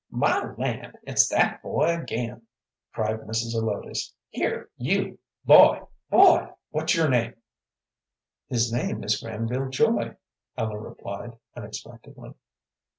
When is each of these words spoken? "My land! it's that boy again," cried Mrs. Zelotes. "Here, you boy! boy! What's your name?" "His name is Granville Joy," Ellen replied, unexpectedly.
"My 0.09 0.51
land! 0.53 0.97
it's 1.03 1.27
that 1.27 1.61
boy 1.61 1.95
again," 2.01 2.41
cried 2.91 3.19
Mrs. 3.19 3.51
Zelotes. 3.51 4.15
"Here, 4.31 4.71
you 4.75 5.19
boy! 5.45 5.81
boy! 6.09 6.49
What's 6.71 6.95
your 6.95 7.07
name?" 7.07 7.35
"His 8.47 8.73
name 8.73 9.03
is 9.03 9.21
Granville 9.21 9.69
Joy," 9.69 10.15
Ellen 10.57 10.77
replied, 10.81 11.37
unexpectedly. 11.55 12.33